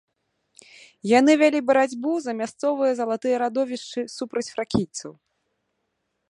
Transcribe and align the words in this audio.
Яны 1.19 1.31
вялі 1.41 1.59
барацьбу 1.69 2.11
за 2.23 2.31
мясцовыя 2.39 2.91
залатыя 3.01 3.35
радовішчы 3.43 4.01
супраць 4.17 4.49
фракійцаў. 4.57 5.11